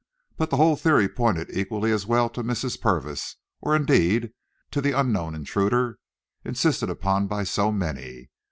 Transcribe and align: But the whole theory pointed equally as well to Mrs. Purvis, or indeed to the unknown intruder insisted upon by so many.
But 0.35 0.49
the 0.49 0.57
whole 0.57 0.75
theory 0.77 1.07
pointed 1.07 1.51
equally 1.55 1.91
as 1.91 2.07
well 2.07 2.27
to 2.31 2.41
Mrs. 2.41 2.81
Purvis, 2.81 3.35
or 3.61 3.75
indeed 3.75 4.31
to 4.71 4.81
the 4.81 4.93
unknown 4.99 5.35
intruder 5.35 5.99
insisted 6.43 6.89
upon 6.89 7.27
by 7.27 7.43
so 7.43 7.71
many. 7.71 8.31